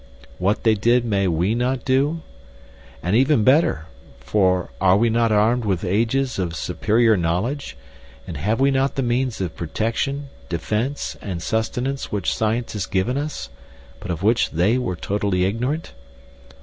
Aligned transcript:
"What 0.39 0.63
they 0.63 0.73
did 0.73 1.05
may 1.05 1.27
we 1.27 1.53
not 1.53 1.85
do? 1.85 2.21
And 3.03 3.15
even 3.15 3.43
better, 3.43 3.85
for 4.19 4.71
are 4.81 4.97
we 4.97 5.11
not 5.11 5.31
armed 5.31 5.63
with 5.63 5.83
ages 5.85 6.39
of 6.39 6.55
superior 6.55 7.15
knowledge, 7.15 7.77
and 8.25 8.35
have 8.35 8.59
we 8.59 8.71
not 8.71 8.95
the 8.95 9.03
means 9.03 9.39
of 9.41 9.55
protection, 9.55 10.29
defense, 10.49 11.17
and 11.21 11.39
sustenance 11.39 12.11
which 12.11 12.33
science 12.33 12.73
has 12.73 12.87
given 12.87 13.15
us, 13.15 13.49
but 13.99 14.09
of 14.09 14.23
which 14.23 14.49
they 14.49 14.79
were 14.79 14.95
totally 14.95 15.45
ignorant? 15.45 15.93